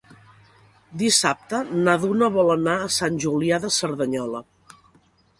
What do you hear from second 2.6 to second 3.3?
a Sant